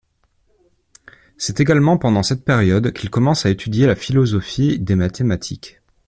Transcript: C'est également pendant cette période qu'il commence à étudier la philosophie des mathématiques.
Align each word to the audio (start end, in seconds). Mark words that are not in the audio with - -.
C'est 1.37 1.59
également 1.59 1.99
pendant 1.99 2.23
cette 2.23 2.43
période 2.43 2.91
qu'il 2.91 3.11
commence 3.11 3.45
à 3.45 3.51
étudier 3.51 3.85
la 3.85 3.95
philosophie 3.95 4.79
des 4.79 4.95
mathématiques. 4.95 5.79